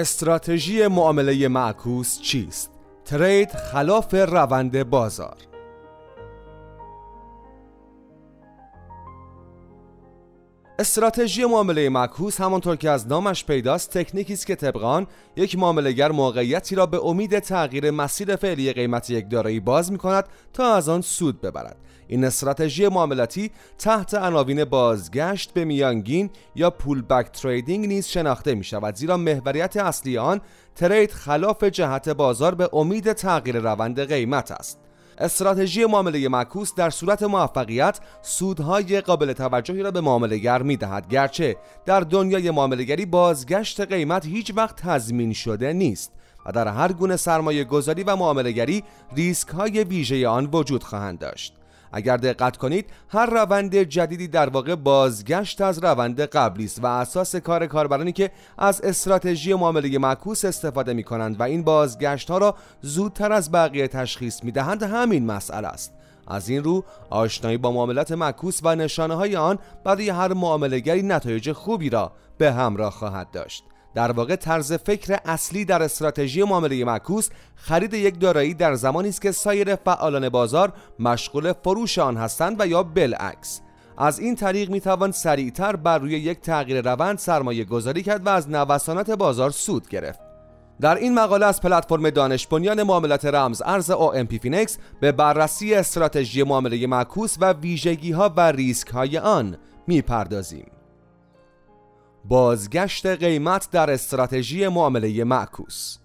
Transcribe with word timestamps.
استراتژی 0.00 0.86
معامله 0.86 1.48
معکوس 1.48 2.20
چیست؟ 2.20 2.70
ترید 3.04 3.50
خلاف 3.50 4.14
روند 4.14 4.82
بازار 4.90 5.49
استراتژی 10.80 11.44
معامله 11.44 11.88
معکوس 11.88 12.40
همانطور 12.40 12.76
که 12.76 12.90
از 12.90 13.08
نامش 13.08 13.44
پیداست 13.44 13.98
تکنیکی 13.98 14.32
است 14.32 14.46
که 14.46 14.54
طبقان 14.54 15.06
یک 15.36 15.58
معاملهگر 15.58 16.12
موقعیتی 16.12 16.74
را 16.74 16.86
به 16.86 17.04
امید 17.04 17.38
تغییر 17.38 17.90
مسیر 17.90 18.36
فعلی 18.36 18.72
قیمت 18.72 19.10
یک 19.10 19.30
دارایی 19.30 19.60
باز 19.60 19.92
می 19.92 19.98
کند 19.98 20.24
تا 20.52 20.74
از 20.74 20.88
آن 20.88 21.00
سود 21.00 21.40
ببرد. 21.40 21.76
این 22.08 22.24
استراتژی 22.24 22.88
معاملاتی 22.88 23.50
تحت 23.78 24.14
عناوین 24.14 24.64
بازگشت 24.64 25.52
به 25.52 25.64
میانگین 25.64 26.30
یا 26.54 26.70
پول 26.70 27.02
بک 27.02 27.30
تریدینگ 27.30 27.86
نیز 27.86 28.06
شناخته 28.06 28.54
می 28.54 28.64
شود 28.64 28.94
زیرا 28.94 29.16
محوریت 29.16 29.76
اصلی 29.76 30.18
آن 30.18 30.40
ترید 30.76 31.10
خلاف 31.10 31.64
جهت 31.64 32.08
بازار 32.08 32.54
به 32.54 32.68
امید 32.72 33.12
تغییر 33.12 33.56
روند 33.56 34.00
قیمت 34.00 34.50
است. 34.50 34.89
استراتژی 35.20 35.84
معامله 35.84 36.28
معکوس 36.28 36.74
در 36.74 36.90
صورت 36.90 37.22
موفقیت 37.22 38.00
سودهای 38.22 39.00
قابل 39.00 39.32
توجهی 39.32 39.82
را 39.82 39.90
به 39.90 40.00
معاملهگر 40.00 40.62
می‌دهد. 40.62 41.08
گرچه 41.08 41.56
در 41.86 42.00
دنیای 42.00 42.50
معاملهگری 42.50 43.06
بازگشت 43.06 43.80
قیمت 43.80 44.26
هیچ 44.26 44.52
وقت 44.56 44.76
تضمین 44.76 45.32
شده 45.32 45.72
نیست 45.72 46.12
و 46.46 46.52
در 46.52 46.68
هر 46.68 46.92
گونه 46.92 47.16
سرمایه 47.16 47.64
گذاری 47.64 48.02
و 48.02 48.16
معاملهگری 48.16 48.84
ریسک 49.16 49.48
های 49.48 49.84
ویژه 49.84 50.28
آن 50.28 50.48
وجود 50.52 50.84
خواهند 50.84 51.18
داشت. 51.18 51.59
اگر 51.92 52.16
دقت 52.16 52.56
کنید 52.56 52.86
هر 53.08 53.26
روند 53.26 53.76
جدیدی 53.76 54.28
در 54.28 54.48
واقع 54.48 54.74
بازگشت 54.74 55.60
از 55.60 55.84
روند 55.84 56.20
قبلی 56.20 56.64
است 56.64 56.84
و 56.84 56.86
اساس 56.86 57.36
کار 57.36 57.66
کاربرانی 57.66 58.12
که 58.12 58.30
از 58.58 58.80
استراتژی 58.80 59.54
معامله 59.54 59.98
معکوس 59.98 60.44
استفاده 60.44 60.92
می 60.92 61.04
کنند 61.04 61.40
و 61.40 61.42
این 61.42 61.62
بازگشت 61.62 62.30
ها 62.30 62.38
را 62.38 62.54
زودتر 62.80 63.32
از 63.32 63.52
بقیه 63.52 63.88
تشخیص 63.88 64.44
می 64.44 64.52
دهند 64.52 64.82
همین 64.82 65.26
مسئله 65.26 65.68
است. 65.68 65.92
از 66.26 66.48
این 66.48 66.64
رو 66.64 66.84
آشنایی 67.10 67.56
با 67.56 67.72
معاملات 67.72 68.12
معکوس 68.12 68.60
و 68.62 68.76
نشانه 68.76 69.14
های 69.14 69.36
آن 69.36 69.58
برای 69.84 70.08
هر 70.08 70.32
معاملهگری 70.32 71.02
نتایج 71.02 71.52
خوبی 71.52 71.90
را 71.90 72.12
به 72.38 72.52
همراه 72.52 72.92
خواهد 72.92 73.30
داشت. 73.30 73.64
در 73.94 74.12
واقع 74.12 74.36
طرز 74.36 74.72
فکر 74.72 75.18
اصلی 75.24 75.64
در 75.64 75.82
استراتژی 75.82 76.42
معامله 76.42 76.84
معکوس 76.84 77.28
خرید 77.54 77.94
یک 77.94 78.20
دارایی 78.20 78.54
در 78.54 78.74
زمانی 78.74 79.08
است 79.08 79.22
که 79.22 79.32
سایر 79.32 79.74
فعالان 79.74 80.28
بازار 80.28 80.72
مشغول 80.98 81.52
فروش 81.52 81.98
آن 81.98 82.16
هستند 82.16 82.60
و 82.60 82.66
یا 82.66 82.82
بالعکس 82.82 83.60
از 83.98 84.18
این 84.18 84.36
طریق 84.36 84.70
می 84.70 84.80
توان 84.80 85.12
سریعتر 85.12 85.76
بر 85.76 85.98
روی 85.98 86.12
یک 86.12 86.40
تغییر 86.40 86.92
روند 86.92 87.18
سرمایه 87.18 87.64
گذاری 87.64 88.02
کرد 88.02 88.26
و 88.26 88.28
از 88.28 88.50
نوسانات 88.50 89.10
بازار 89.10 89.50
سود 89.50 89.88
گرفت 89.88 90.20
در 90.80 90.94
این 90.96 91.14
مقاله 91.14 91.46
از 91.46 91.60
پلتفرم 91.60 92.10
دانش 92.10 92.46
بنیان 92.46 92.82
معاملات 92.82 93.24
رمز 93.24 93.62
ارز 93.66 93.90
OMPFinex 93.90 94.78
به 95.00 95.12
بررسی 95.12 95.74
استراتژی 95.74 96.42
معامله 96.42 96.86
معکوس 96.86 97.36
و 97.40 97.52
ویژگی 97.52 98.12
ها 98.12 98.32
و 98.36 98.40
ریسک 98.40 98.88
های 98.88 99.18
آن 99.18 99.56
می‌پردازیم. 99.86 100.79
بازگشت 102.24 103.06
قیمت 103.06 103.70
در 103.70 103.90
استراتژی 103.90 104.68
معامله 104.68 105.24
معکوس 105.24 105.96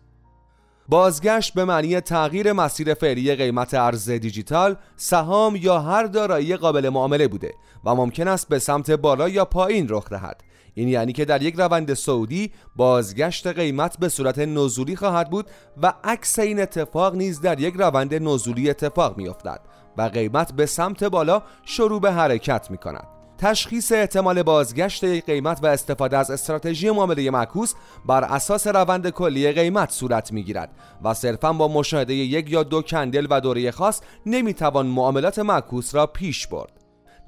بازگشت 0.90 1.54
به 1.54 1.66
معنی 1.66 2.00
تغییر 2.00 2.54
مسیر 2.54 2.94
فعلی 2.94 3.36
قیمت 3.36 3.74
ارز 3.74 4.10
دیجیتال، 4.10 4.76
سهام 4.96 5.56
یا 5.56 5.80
هر 5.80 6.04
دارایی 6.04 6.56
قابل 6.56 6.90
معامله 6.90 7.28
بوده 7.28 7.54
و 7.86 7.96
ممکن 7.96 8.28
است 8.28 8.50
به 8.50 8.60
سمت 8.60 8.92
بالا 8.92 9.30
یا 9.30 9.46
پایین 9.46 9.88
رخ 9.90 10.10
دهد. 10.10 10.44
این 10.74 10.88
یعنی 10.88 11.14
که 11.14 11.26
در 11.26 11.42
یک 11.42 11.56
روند 11.58 11.94
سعودی 11.94 12.52
بازگشت 12.76 13.48
قیمت 13.48 13.98
به 14.00 14.10
صورت 14.10 14.40
نزولی 14.40 14.96
خواهد 14.96 15.30
بود 15.30 15.50
و 15.82 15.94
عکس 16.04 16.40
این 16.40 16.62
اتفاق 16.62 17.16
نیز 17.16 17.42
در 17.42 17.59
یک 17.59 17.74
روند 17.78 18.14
نزولی 18.14 18.70
اتفاق 18.70 19.18
می 19.18 19.28
افتد 19.28 19.59
و 19.98 20.02
قیمت 20.02 20.54
به 20.54 20.66
سمت 20.66 21.04
بالا 21.04 21.42
شروع 21.64 22.02
به 22.02 22.12
حرکت 22.12 22.72
می 22.72 22.78
کند. 22.78 23.15
تشخیص 23.38 23.91
احتمال 23.91 24.44
بازگشت 24.44 25.03
قیمت 25.03 25.59
و 25.63 25.66
استفاده 25.66 26.18
از 26.18 26.31
استراتژی 26.31 26.91
معامله 26.91 27.31
معکوس 27.31 27.73
بر 28.06 28.23
اساس 28.23 28.68
روند 28.68 29.09
کلی 29.09 29.51
قیمت 29.51 29.91
صورت 29.91 30.34
می‌گیرد 30.34 30.69
و 31.03 31.13
صرفا 31.13 31.53
با 31.53 31.68
مشاهده 31.68 32.13
یک 32.13 32.51
یا 32.51 32.63
دو 32.63 32.81
کندل 32.81 33.28
و 33.29 33.41
دوره 33.41 33.72
خاص 33.72 34.01
نمی‌توان 34.25 34.88
معاملات 34.88 35.40
معکوس 35.40 35.95
را 35.95 36.07
پیش 36.07 36.47
برد 36.47 36.72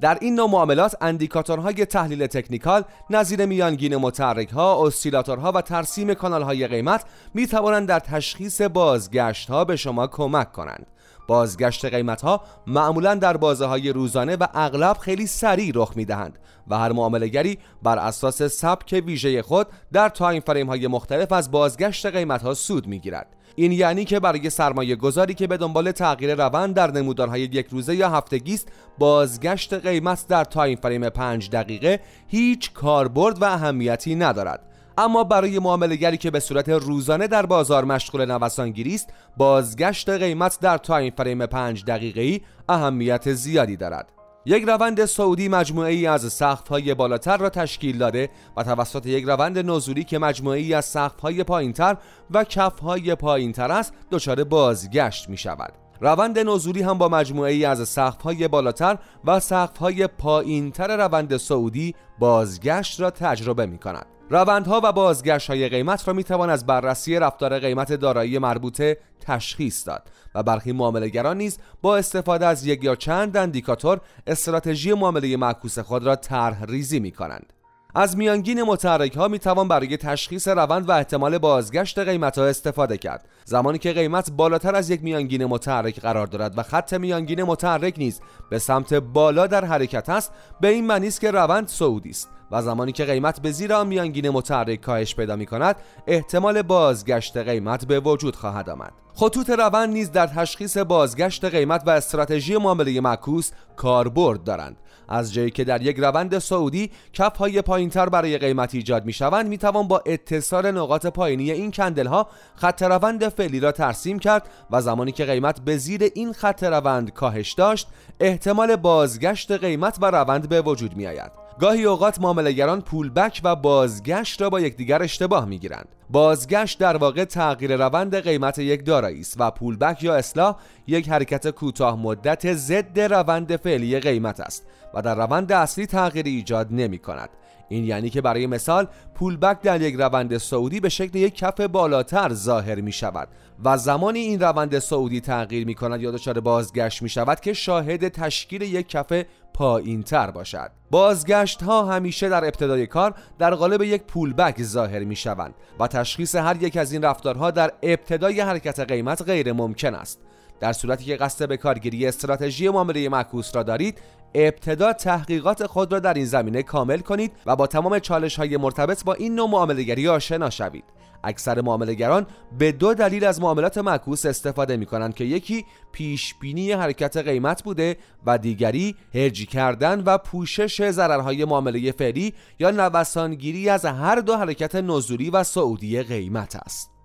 در 0.02 0.18
این 0.22 0.36
نوع 0.36 0.50
معاملات 0.50 0.96
اندیکاتورهای 1.02 1.86
تحلیل 1.86 2.28
تکنیکال 2.28 2.84
نظیر 3.10 3.46
میانگین 3.46 3.96
متحرک 3.96 4.50
ها، 4.50 4.88
اسیلاتورها 4.88 5.52
و 5.52 5.62
ترسیم 5.62 6.14
کانال 6.14 6.42
های 6.42 6.68
قیمت 6.68 7.06
می 7.34 7.48
توانند 7.48 7.88
در 7.88 8.00
تشخیص 8.00 8.62
بازگشت 8.62 9.50
ها 9.50 9.66
به 9.66 9.76
شما 9.76 10.08
کمک 10.08 10.52
کنند. 10.52 10.88
بازگشت 11.28 11.86
قیمت 11.86 12.22
ها 12.22 12.42
معمولا 12.68 13.16
در 13.16 13.38
بازه 13.38 13.66
های 13.66 13.90
روزانه 13.90 14.36
و 14.36 14.48
اغلب 14.54 14.98
خیلی 14.98 15.28
سریع 15.28 15.72
رخ 15.76 15.94
می 15.96 16.06
دهند 16.06 16.40
و 16.68 16.78
هر 16.78 16.92
معاملگری 16.92 17.58
بر 17.84 17.98
اساس 17.98 18.44
سبک 18.44 19.04
ویژه 19.06 19.42
خود 19.42 19.68
در 19.94 20.10
time 20.10 20.42
frame 20.42 20.68
های 20.68 20.88
مختلف 20.88 21.32
از 21.32 21.52
بازگشت 21.52 22.06
قیمت 22.06 22.42
ها 22.42 22.54
سود 22.54 22.88
می 22.88 23.00
گیرد. 23.00 23.28
این 23.56 23.72
یعنی 23.72 24.06
که 24.06 24.20
برای 24.20 24.50
سرمایه 24.50 24.96
گذاری 24.96 25.34
که 25.34 25.48
به 25.48 25.58
دنبال 25.58 25.92
تغییر 25.92 26.36
روند 26.36 26.76
در 26.76 26.92
نمودارهای 26.92 27.42
یک 27.42 27.68
روزه 27.72 27.96
یا 27.96 28.10
هفتگی 28.10 28.54
است 28.54 28.68
بازگشت 28.98 29.74
قیمت 29.74 30.26
در 30.28 30.44
time 30.44 30.78
frame 30.78 31.10
5 31.10 31.50
دقیقه 31.50 32.00
هیچ 32.28 32.74
کاربرد 32.74 33.42
و 33.42 33.46
اهمیتی 33.46 34.16
ندارد 34.16 34.77
اما 34.98 35.24
برای 35.24 35.60
معاملهگری 35.60 36.18
که 36.18 36.32
به 36.32 36.40
صورت 36.40 36.70
روزانه 36.70 37.28
در 37.28 37.46
بازار 37.46 37.86
مشغول 37.86 38.26
نوسانگیری 38.26 38.96
است 38.96 39.10
بازگشت 39.38 40.10
قیمت 40.10 40.60
در 40.62 40.78
time 40.78 41.14
frame 41.18 41.46
5 41.46 41.90
ای 41.90 42.42
اهمیت 42.70 43.34
زیادی 43.34 43.78
دارد. 43.78 44.12
یک 44.46 44.64
روند 44.64 45.06
صعودی 45.06 45.50
مجموعه 45.50 45.92
ای 45.92 46.08
از 46.08 46.34
سقف 46.34 46.68
های 46.68 46.94
بالاتر 46.94 47.38
را 47.38 47.50
تشکیل 47.50 47.98
داده 47.98 48.30
و 48.58 48.64
توسط 48.64 49.06
یک 49.06 49.26
روند 49.26 49.58
نزولی 49.58 50.04
که 50.04 50.20
مجموعه 50.20 50.60
ای 50.60 50.74
از 50.74 50.86
سقف 50.86 51.20
های 51.20 51.44
پایینتر 51.44 51.98
و 52.32 52.44
کف 52.44 52.80
های 52.80 53.16
پایینتر 53.16 53.72
است 53.72 53.94
دچار 54.12 54.44
بازگشت 54.44 55.30
می 55.30 55.38
شود 55.38 55.74
روند 56.02 56.40
نزولی 56.40 56.82
هم 56.82 56.98
با 56.98 57.10
مجموعه 57.10 57.52
ای 57.52 57.66
از 57.66 57.90
سقف 57.90 58.22
های 58.22 58.48
بالاتر 58.48 58.98
و 59.26 59.40
سقف 59.40 59.78
های 59.78 60.08
پایینتر 60.08 60.98
روند 60.98 61.38
سعودی 61.38 61.96
بازگشت 62.20 63.02
را 63.02 63.10
تجربه 63.10 63.66
می 63.66 63.78
کند 63.78 64.17
روندها 64.30 64.82
و 64.84 64.92
بازگشت 64.92 65.50
های 65.50 65.70
قیمت 65.70 66.08
را 66.08 66.14
می 66.14 66.24
توان 66.24 66.50
از 66.50 66.66
بررسی 66.66 67.20
رفتار 67.20 67.60
قیمت 67.60 67.94
دارایی 67.94 68.40
مربوطه 68.40 68.98
تشخیص 69.22 69.88
داد 69.88 70.10
و 70.36 70.44
برخی 70.44 70.72
معاملهگران 70.72 71.38
نیز 71.38 71.60
با 71.82 71.98
استفاده 71.98 72.46
از 72.46 72.66
یک 72.66 72.84
یا 72.84 72.96
چند 72.96 73.38
اندیکاتور 73.38 74.02
استراتژی 74.28 74.94
معامله 74.94 75.38
معکوس 75.38 75.80
خود 75.80 76.04
را 76.04 76.16
طرح 76.16 76.64
ریزی 76.64 77.00
می 77.00 77.12
کنند. 77.12 77.54
از 77.96 78.18
میانگین 78.18 78.64
متحرک 78.64 79.16
ها 79.16 79.28
می 79.28 79.40
توان 79.40 79.68
برای 79.68 79.98
تشخیص 79.98 80.48
روند 80.48 80.90
و 80.90 80.92
احتمال 80.92 81.38
بازگشت 81.38 82.00
قیمت 82.00 82.38
ها 82.38 82.46
استفاده 82.46 82.98
کرد. 82.98 83.28
زمانی 83.46 83.78
که 83.78 83.94
قیمت 83.94 84.32
بالاتر 84.32 84.76
از 84.76 84.90
یک 84.90 85.04
میانگین 85.04 85.46
متحرک 85.46 86.00
قرار 86.00 86.28
دارد 86.28 86.58
و 86.58 86.64
خط 86.64 86.94
میانگین 86.94 87.44
متحرک 87.44 87.94
نیز 87.98 88.22
به 88.50 88.60
سمت 88.60 88.94
بالا 88.94 89.48
در 89.48 89.66
حرکت 89.66 90.10
است 90.10 90.32
به 90.62 90.68
این 90.68 90.88
معنی 90.88 91.08
است 91.08 91.22
که 91.22 91.32
روند 91.32 91.68
سعودی 91.68 92.10
است 92.10 92.30
و 92.52 92.62
زمانی 92.62 92.92
که 92.92 93.06
قیمت 93.06 93.42
به 93.42 93.52
زیر 93.52 93.74
آن 93.74 93.88
میانگین 93.88 94.30
متحرک 94.30 94.82
کاهش 94.82 95.16
پیدا 95.16 95.36
می 95.36 95.46
کند 95.46 95.76
احتمال 96.08 96.62
بازگشت 96.62 97.38
قیمت 97.38 97.86
به 97.86 98.00
وجود 98.00 98.36
خواهد 98.36 98.70
آمد. 98.70 98.94
خطوط 99.14 99.50
روند 99.50 99.90
نیز 99.90 100.12
در 100.12 100.28
تشخیص 100.28 100.78
بازگشت 100.78 101.46
قیمت 101.46 101.84
و 101.86 101.90
استراتژی 101.90 102.58
معامله 102.58 103.02
معکوس 103.02 103.52
کاربرد 103.76 104.44
دارند. 104.44 104.78
از 105.08 105.34
جایی 105.34 105.52
که 105.52 105.64
در 105.64 105.82
یک 105.82 105.98
روند 105.98 106.40
سعودی 106.40 106.92
کف 107.14 107.38
های 107.38 107.62
پایینتر 107.62 108.10
برای 108.10 108.38
قیمت 108.38 108.76
ایجاد 108.76 109.06
می 109.06 109.14
شوند 109.14 109.48
می 109.48 109.58
توان 109.58 109.88
با 109.88 110.04
اتصال 110.06 110.72
نقاط 110.72 111.06
پایینی 111.06 111.52
این 111.52 111.72
کندل 111.72 112.08
ها 112.08 112.28
خط 112.56 112.84
روند 112.84 113.30
فعلی 113.30 113.60
را 113.60 113.72
ترسیم 113.72 114.20
کرد 114.20 114.50
و 114.72 114.82
زمانی 114.82 115.12
که 115.12 115.26
قیمت 115.26 115.62
به 115.62 115.78
زیر 115.78 116.12
این 116.16 116.34
خط 116.34 116.64
روند 116.64 117.14
کاهش 117.14 117.54
داشت 117.54 117.88
احتمال 118.20 118.76
بازگشت 118.76 119.52
قیمت 119.52 119.98
و 120.02 120.06
روند 120.06 120.50
به 120.50 120.62
وجود 120.62 120.98
می 120.98 121.08
آید 121.08 121.47
گاهی 121.60 121.86
اوقات 121.86 122.22
معاملهگران 122.22 122.82
پولبک 122.82 123.42
و 123.44 123.56
بازگشت 123.56 124.42
را 124.42 124.50
با 124.50 124.60
یکدیگر 124.60 125.04
اشتباه 125.04 125.46
می‌گیرند. 125.46 125.88
بازگشت 126.10 126.80
در 126.80 126.98
واقع 126.98 127.26
تغییر 127.26 127.76
روند 127.76 128.16
قیمت 128.16 128.60
یک 128.60 128.86
دارایی 128.86 129.20
است 129.20 129.36
و 129.40 129.52
پولبک 129.52 130.04
یا 130.04 130.16
اصلاح 130.16 130.56
یک 130.88 131.10
حرکت 131.10 131.50
کوتاه 131.50 132.00
مدت 132.00 132.54
ضد 132.54 133.00
روند 133.00 133.56
فعلی 133.56 134.00
قیمت 134.00 134.40
است 134.40 134.68
و 134.94 135.02
در 135.02 135.16
روند 135.16 135.52
اصلی 135.52 135.86
تغییری 135.86 136.30
ایجاد 136.30 136.68
نمی 136.72 136.98
کند 136.98 137.30
این 137.70 137.84
یعنی 137.84 138.10
که 138.10 138.22
برای 138.22 138.48
مثال 138.48 138.88
پولبک 139.16 139.62
در 139.62 139.82
یک 139.82 139.96
روند 139.96 140.38
سعودی 140.38 140.80
به 140.80 140.90
شکل 140.90 141.18
یک 141.18 141.36
کف 141.36 141.62
بالاتر 141.62 142.34
ظاهر 142.34 142.82
می 142.82 142.92
شود 142.92 143.28
و 143.64 143.78
زمانی 143.78 144.20
این 144.20 144.40
روند 144.40 144.80
سعودی 144.80 145.22
تغییر 145.22 145.68
می 145.68 145.76
کند 145.76 146.02
یا 146.02 146.12
دچار 146.12 146.40
بازگشت 146.40 147.02
می 147.02 147.10
شود 147.10 147.40
که 147.40 147.54
شاهد 147.54 148.08
تشکیل 148.08 148.62
یک 148.62 148.88
کف 148.88 149.24
پایین 149.54 150.04
تر 150.04 150.32
باشد. 150.32 150.72
بازگشت 150.92 151.64
ها 151.64 151.86
همیشه 151.86 152.30
در 152.30 152.46
ابتدای 152.46 152.88
کار 152.88 153.14
در 153.40 153.56
قالب 153.56 153.82
یک 153.82 154.04
پولبک 154.04 154.64
ظاهر 154.64 155.04
می 155.04 155.16
شوند 155.16 155.54
و 155.80 155.88
تشخیص 155.88 156.36
هر 156.36 156.64
یک 156.64 156.78
از 156.78 156.92
این 156.92 157.02
رفتارها 157.02 157.52
در 157.52 157.74
ابتدای 157.84 158.42
حرکت 158.42 158.80
قیمت 158.80 159.22
غیر 159.22 159.54
ممکن 159.54 159.96
است. 159.96 160.20
در 160.60 160.74
صورتی 160.74 161.06
که 161.06 161.16
قصد 161.16 161.48
به 161.48 161.58
کارگیری 161.58 162.08
استراتژی 162.08 162.70
معامله 162.70 163.10
معکوس 163.10 163.56
را 163.56 163.64
دارید 163.64 164.02
ابتدا 164.36 164.94
تحقیقات 164.94 165.66
خود 165.66 165.94
را 165.94 166.00
در 166.00 166.14
این 166.14 166.26
زمینه 166.26 166.64
کامل 166.64 167.00
کنید 167.00 167.32
و 167.46 167.56
با 167.56 167.68
تمام 167.68 168.00
چالش 168.00 168.36
های 168.36 168.58
مرتبط 168.58 169.04
با 169.04 169.14
این 169.14 169.36
نوع 169.36 169.50
معاملهگری 169.50 170.08
آشنا 170.08 170.50
شوید 170.50 170.84
اکثر 171.24 171.62
معاملهگران 171.62 172.28
به 172.58 172.72
دو 172.72 172.94
دلیل 172.94 173.26
از 173.26 173.42
معاملات 173.42 173.78
معکوس 173.78 174.26
استفاده 174.26 174.78
می 174.78 174.86
کنند 174.86 175.16
که 175.16 175.24
یکی 175.24 175.66
پیش 175.92 176.36
بینی 176.42 176.72
حرکت 176.72 177.18
قیمت 177.18 177.64
بوده 177.64 177.98
و 178.26 178.38
دیگری 178.38 178.96
هرجی 179.14 179.46
کردن 179.46 180.04
و 180.06 180.18
پوشش 180.18 180.90
ضررهای 180.92 181.46
معامله 181.46 181.92
فعلی 181.92 182.34
یا 182.60 182.72
نوسانگیری 182.72 183.70
از 183.70 183.86
هر 183.86 184.16
دو 184.16 184.36
حرکت 184.36 184.76
نزولی 184.76 185.30
و 185.30 185.44
صعودی 185.44 186.04
قیمت 186.04 186.56
است. 186.56 186.97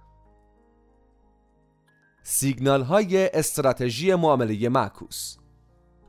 سیگنال 2.22 2.82
های 2.82 3.30
استراتژی 3.34 4.14
معامله 4.14 4.68
معکوس. 4.68 5.36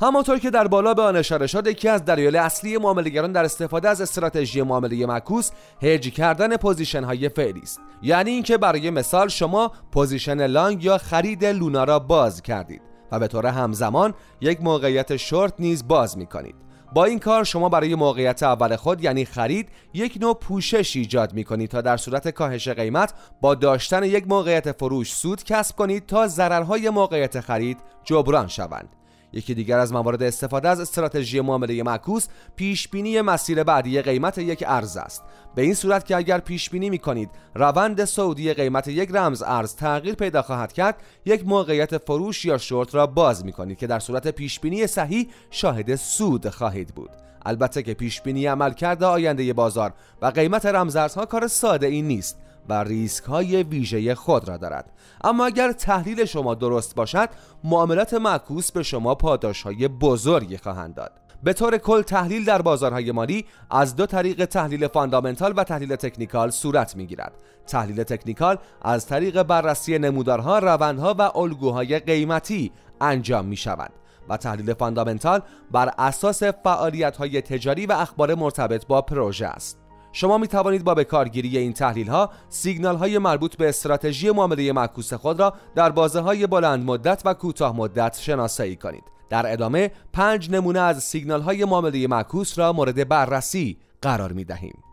همانطور 0.01 0.39
که 0.39 0.49
در 0.49 0.67
بالا 0.67 0.93
به 0.93 1.01
آن 1.01 1.15
اشاره 1.15 1.47
شد 1.47 1.67
یکی 1.67 1.89
از 1.89 2.05
دلایل 2.05 2.35
اصلی 2.35 2.77
معاملهگران 2.77 3.31
در 3.31 3.45
استفاده 3.45 3.89
از 3.89 4.01
استراتژی 4.01 4.61
معامله 4.61 5.05
معکوس 5.05 5.51
هج 5.81 6.09
کردن 6.09 6.57
position 6.57 7.03
های 7.03 7.29
فعلی 7.29 7.59
است. 7.59 7.79
یعنی 8.01 8.31
اینکه 8.31 8.57
برای 8.57 8.89
مثال 8.89 9.27
شما 9.27 9.71
position 9.91 10.47
long 10.47 10.83
یا 10.83 10.97
خرید 10.97 11.45
لونا 11.45 11.83
را 11.83 11.99
باز 11.99 12.41
کردید 12.41 12.81
و 13.11 13.19
به 13.19 13.27
طور 13.27 13.45
همزمان 13.45 14.13
یک 14.41 14.61
موقعیت 14.61 15.17
شورت 15.17 15.53
نیز 15.59 15.87
باز 15.87 16.17
می 16.17 16.25
کنید 16.25 16.62
با 16.93 17.05
این 17.05 17.19
کار 17.19 17.43
شما 17.43 17.69
برای 17.69 17.95
موقعیت 17.95 18.43
اول 18.43 18.75
خود 18.75 19.03
یعنی 19.03 19.25
خرید 19.25 19.69
یک 19.93 20.17
نوع 20.21 20.33
پوشش 20.33 20.95
ایجاد 20.95 21.33
می 21.33 21.43
کنید 21.43 21.69
تا 21.69 21.81
در 21.81 21.97
صورت 21.97 22.29
کاهش 22.29 22.67
قیمت 22.67 23.13
با 23.41 23.55
داشتن 23.55 24.03
یک 24.03 24.27
موقعیت 24.27 24.71
فروش 24.71 25.13
سود 25.13 25.43
کسب 25.43 25.75
کنید 25.75 26.05
تا 26.05 26.27
ضررهای 26.27 26.89
موقعیت 26.89 27.39
خرید 27.39 27.77
جبران 28.03 28.47
شوند. 28.47 29.02
یکی 29.33 29.53
دیگر 29.53 29.79
از 29.79 29.93
موارد 29.93 30.23
استفاده 30.23 30.69
از 30.69 30.79
استراتژی 30.79 31.41
معامله 31.41 31.83
معکوس 31.83 32.27
پیش 32.55 32.87
بینی 32.87 33.21
مسیر 33.21 33.63
بعدی 33.63 34.01
قیمت 34.01 34.37
یک 34.37 34.63
ارز 34.67 34.97
است. 34.97 35.23
به 35.55 35.61
این 35.61 35.73
صورت 35.73 36.05
که 36.05 36.15
اگر 36.15 36.39
پیش 36.39 36.69
بینی 36.69 36.89
می 36.89 36.99
کنید 36.99 37.29
روند 37.55 38.05
سعودی 38.05 38.53
قیمت 38.53 38.87
یک 38.87 39.09
رمز 39.11 39.43
ارز 39.45 39.75
تغییر 39.75 40.15
پیدا 40.15 40.41
خواهد 40.41 40.73
کرد 40.73 40.95
یک 41.25 41.47
موقعیت 41.47 41.97
فروش 41.97 42.45
یا 42.45 42.57
شورت 42.57 42.95
را 42.95 43.07
باز 43.07 43.45
می 43.45 43.51
کنید 43.51 43.77
که 43.77 43.87
در 43.87 43.99
صورت 43.99 44.27
پیش 44.27 44.59
بینی 44.59 44.87
صحیح 44.87 45.29
شاهد 45.51 45.95
سود 45.95 46.49
خواهید 46.49 46.95
بود. 46.95 47.09
البته 47.45 47.83
که 47.83 47.93
پیش 47.93 48.21
بینی 48.21 48.45
عمل 48.45 48.73
کرده 48.73 49.05
آینده 49.05 49.53
بازار 49.53 49.93
و 50.21 50.25
قیمت 50.25 50.65
رمزارزها 50.65 51.25
کار 51.25 51.47
ساده 51.47 51.87
ای 51.87 52.01
نیست. 52.01 52.37
و 52.69 52.83
ریسک 52.83 53.23
های 53.23 53.63
ویژه 53.63 54.15
خود 54.15 54.47
را 54.47 54.57
دارد 54.57 54.91
اما 55.23 55.45
اگر 55.45 55.71
تحلیل 55.71 56.25
شما 56.25 56.55
درست 56.55 56.95
باشد 56.95 57.29
معاملات 57.63 58.13
معکوس 58.13 58.71
به 58.71 58.83
شما 58.83 59.15
پاداش 59.15 59.61
های 59.61 59.87
بزرگی 59.87 60.57
خواهند 60.57 60.95
داد 60.95 61.23
به 61.43 61.53
طور 61.53 61.77
کل 61.77 62.01
تحلیل 62.01 62.45
در 62.45 62.61
بازارهای 62.61 63.11
مالی 63.11 63.45
از 63.71 63.95
دو 63.95 64.05
طریق 64.05 64.45
تحلیل 64.45 64.87
فاندامنتال 64.87 65.53
و 65.57 65.63
تحلیل 65.63 65.95
تکنیکال 65.95 66.49
صورت 66.49 66.95
می 66.95 67.07
گیرد. 67.07 67.33
تحلیل 67.67 68.03
تکنیکال 68.03 68.57
از 68.81 69.07
طریق 69.07 69.43
بررسی 69.43 69.99
نمودارها، 69.99 70.59
روندها 70.59 71.15
و 71.19 71.37
الگوهای 71.37 71.99
قیمتی 71.99 72.71
انجام 73.01 73.45
می 73.45 73.55
شود 73.55 73.91
و 74.29 74.37
تحلیل 74.37 74.73
فاندامنتال 74.73 75.41
بر 75.71 75.93
اساس 75.97 76.43
فعالیت 76.43 77.17
های 77.17 77.41
تجاری 77.41 77.85
و 77.85 77.91
اخبار 77.91 78.35
مرتبط 78.35 78.85
با 78.85 79.01
پروژه 79.01 79.47
است. 79.47 79.82
شما 80.15 80.37
می 80.37 80.47
توانید 80.47 80.83
با 80.83 80.93
بکارگیری 80.93 81.57
این 81.57 81.73
تحلیل 81.73 82.07
ها 82.07 82.29
سیگنال 82.49 82.95
های 82.95 83.17
مربوط 83.17 83.55
به 83.55 83.69
استراتژی 83.69 84.31
معامله 84.31 84.71
معکوس 84.71 85.13
خود 85.13 85.39
را 85.39 85.53
در 85.75 85.89
بازه 85.89 86.19
های 86.19 86.47
بلند 86.47 86.85
مدت 86.85 87.21
و 87.25 87.33
کوتاه 87.33 87.75
مدت 87.75 88.17
شناسایی 88.19 88.75
کنید. 88.75 89.03
در 89.29 89.53
ادامه 89.53 89.91
پنج 90.13 90.51
نمونه 90.51 90.79
از 90.79 91.03
سیگنال 91.03 91.41
های 91.41 91.65
معامله 91.65 92.07
معکوس 92.07 92.59
را 92.59 92.73
مورد 92.73 93.07
بررسی 93.07 93.77
قرار 94.01 94.31
می 94.31 94.43
دهیم 94.43 94.83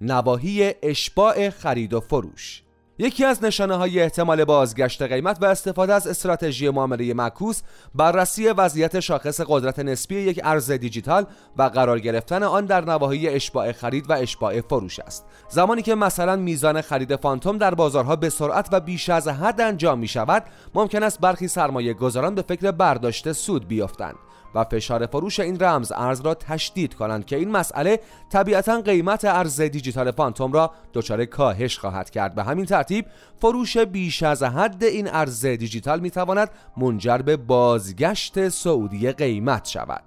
نواحی 0.00 0.74
اشباع 0.82 1.50
خرید 1.50 1.94
و 1.94 2.00
فروش 2.00 2.62
یکی 3.00 3.24
از 3.24 3.44
نشانه 3.44 3.74
های 3.74 4.00
احتمال 4.00 4.44
بازگشت 4.44 5.02
قیمت 5.02 5.42
و 5.42 5.44
استفاده 5.44 5.94
از 5.94 6.06
استراتژی 6.06 6.70
معامله 6.70 7.14
معکوس 7.14 7.62
بررسی 7.94 8.48
وضعیت 8.48 9.00
شاخص 9.00 9.40
قدرت 9.46 9.78
نسبی 9.78 10.16
یک 10.16 10.40
ارز 10.44 10.70
دیجیتال 10.70 11.26
و 11.56 11.62
قرار 11.62 12.00
گرفتن 12.00 12.42
آن 12.42 12.66
در 12.66 12.84
نواحی 12.84 13.28
اشباع 13.28 13.72
خرید 13.72 14.10
و 14.10 14.12
اشباع 14.12 14.60
فروش 14.60 14.98
است. 14.98 15.24
زمانی 15.48 15.82
که 15.82 15.94
مثلا 15.94 16.36
میزان 16.36 16.80
خرید 16.80 17.16
فانتوم 17.16 17.58
در 17.58 17.74
بازارها 17.74 18.16
به 18.16 18.28
سرعت 18.28 18.68
و 18.72 18.80
بیش 18.80 19.08
از 19.08 19.28
حد 19.28 19.60
انجام 19.60 19.98
می 19.98 20.08
شود 20.08 20.44
ممکن 20.74 21.02
است 21.02 21.20
برخی 21.20 21.48
سرمایه 21.48 21.94
گذاران 21.94 22.34
به 22.34 22.42
فکر 22.42 22.70
برداشت 22.70 23.32
سود 23.32 23.68
بیفتند 23.68 24.16
و 24.54 24.64
فشار 24.64 25.06
فروش 25.06 25.40
این 25.40 25.60
رمز 25.60 25.92
ارز 25.92 26.20
را 26.20 26.34
تشدید 26.34 26.94
کنند 26.94 27.26
که 27.26 27.36
این 27.36 27.50
مسئله 27.50 28.00
طبیعتا 28.32 28.80
قیمت 28.80 29.24
ارز 29.24 29.60
دیجیتال 29.60 30.10
فانتوم 30.10 30.52
را 30.52 30.70
دچار 30.94 31.24
کاهش 31.24 31.78
خواهد 31.78 32.10
کرد. 32.10 32.34
به 32.34 32.44
همین 32.44 32.64
ترتیب 32.64 33.06
فروش 33.40 33.76
بیش 33.76 34.22
از 34.22 34.42
حد 34.42 34.84
این 34.84 35.08
ارز 35.08 35.46
دیجیتال 35.46 36.00
می 36.00 36.10
تواند 36.10 36.50
منجر 36.76 37.18
به 37.18 37.36
بازگشت 37.36 38.48
سعودی 38.48 39.12
قیمت 39.12 39.68
شود. 39.68 40.02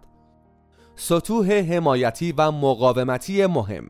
سطوح 0.96 1.54
حمایتی 1.54 2.32
و 2.32 2.52
مقاومتی 2.52 3.46
مهم. 3.46 3.90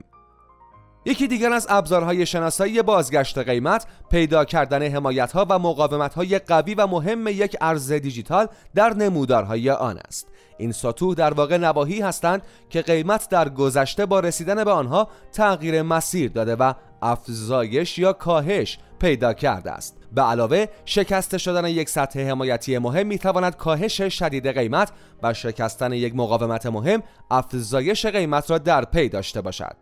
یکی 1.06 1.28
دیگر 1.28 1.54
از 1.54 1.68
ابزارهای 1.70 2.26
شناسایی 2.26 2.82
بازگشت 2.82 3.38
قیمت 3.38 3.86
پیدا 4.12 4.46
کردن 4.46 4.84
حمایتها 4.84 5.46
و 5.50 5.60
مقاومتهای 5.60 6.40
قوی 6.40 6.76
و 6.76 6.88
مهم 6.88 7.28
یک 7.28 7.58
ارز 7.62 7.92
دیجیتال 7.92 8.48
در 8.76 8.94
نمودارهای 8.94 9.70
آن 9.70 9.98
است. 9.98 10.28
این 10.58 10.72
سطوح 10.72 11.16
در 11.16 11.34
واقع 11.34 11.58
نواحی 11.58 12.02
هستند 12.02 12.42
که 12.70 12.82
قیمت 12.82 13.30
در 13.30 13.50
گذشته 13.50 14.06
با 14.06 14.20
رسیدن 14.20 14.64
به 14.64 14.72
آنها 14.72 15.08
تغییر 15.32 15.82
مسیر 15.82 16.32
داده 16.32 16.56
و 16.56 16.74
افزایش 17.02 17.98
یا 17.98 18.14
کاهش 18.14 18.78
پیدا 19.00 19.34
کرده 19.34 19.72
است. 19.72 19.98
به 20.12 20.22
علاوه 20.22 20.66
شکست 20.86 21.38
شدن 21.38 21.68
یک 21.68 21.90
سطح 21.90 22.20
حمایتی 22.20 22.78
مهم 22.78 23.08
می 23.08 23.18
تواند 23.18 23.56
کاهش 23.56 24.02
شدید 24.02 24.48
قیمت 24.48 24.92
و 25.24 25.34
شکستن 25.34 25.94
یک 25.94 26.16
مقاومت 26.16 26.66
مهم 26.66 27.04
افزایش 27.32 28.06
قیمت 28.06 28.52
را 28.52 28.58
در 28.58 28.86
پی 28.86 29.10
داشته 29.10 29.42
باشد. 29.42 29.76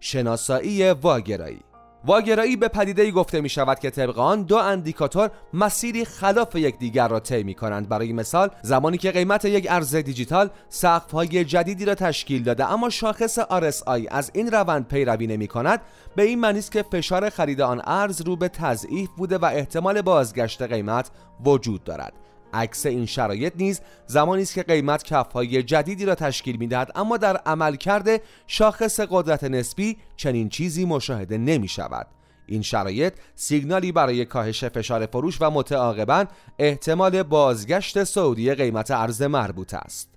شناسایی 0.00 0.90
واگرایی 0.90 1.60
واگرایی 2.06 2.56
به 2.56 2.68
پدیده 2.68 3.10
گفته 3.10 3.40
می 3.40 3.48
شود 3.48 3.78
که 3.78 3.90
طبق 3.90 4.18
آن 4.18 4.42
دو 4.42 4.56
اندیکاتور 4.56 5.30
مسیری 5.54 6.04
خلاف 6.04 6.54
یکدیگر 6.54 7.08
را 7.08 7.20
طی 7.20 7.42
می 7.42 7.54
کنند 7.54 7.88
برای 7.88 8.12
مثال 8.12 8.50
زمانی 8.62 8.98
که 8.98 9.10
قیمت 9.10 9.44
یک 9.44 9.66
ارز 9.70 9.94
دیجیتال 9.94 10.50
سقف 10.68 11.12
های 11.12 11.44
جدیدی 11.44 11.84
را 11.84 11.94
تشکیل 11.94 12.42
داده 12.42 12.72
اما 12.72 12.90
شاخص 12.90 13.38
RSI 13.38 14.06
از 14.10 14.30
این 14.34 14.50
روند 14.50 14.88
پیروی 14.88 15.26
نمی 15.26 15.46
کند 15.46 15.80
به 16.16 16.22
این 16.22 16.40
معنی 16.40 16.58
است 16.58 16.72
که 16.72 16.82
فشار 16.82 17.30
خرید 17.30 17.60
آن 17.60 17.82
ارز 17.84 18.20
رو 18.20 18.36
به 18.36 18.48
تضعیف 18.48 19.10
بوده 19.16 19.38
و 19.38 19.44
احتمال 19.44 20.02
بازگشت 20.02 20.62
قیمت 20.62 21.10
وجود 21.44 21.84
دارد. 21.84 22.25
عکس 22.52 22.86
این 22.86 23.06
شرایط 23.06 23.52
نیز 23.56 23.80
زمانی 24.06 24.42
است 24.42 24.54
که 24.54 24.62
قیمت 24.62 25.02
کفهای 25.02 25.62
جدیدی 25.62 26.04
را 26.04 26.14
تشکیل 26.14 26.56
می‌دهد 26.56 26.92
اما 26.94 27.16
در 27.16 27.36
عمل 27.36 27.76
کرده 27.76 28.20
شاخص 28.46 29.00
قدرت 29.00 29.44
نسبی 29.44 29.96
چنین 30.16 30.48
چیزی 30.48 30.84
مشاهده 30.84 31.38
نمی 31.38 31.68
شود 31.68 32.06
این 32.46 32.62
شرایط 32.62 33.14
سیگنالی 33.34 33.92
برای 33.92 34.24
کاهش 34.24 34.64
فشار 34.64 35.06
فروش 35.06 35.38
و 35.40 35.50
متعاقبا 35.50 36.24
احتمال 36.58 37.22
بازگشت 37.22 38.04
سعودی 38.04 38.54
قیمت 38.54 38.90
ارز 38.90 39.22
مربوط 39.22 39.74
است. 39.74 40.10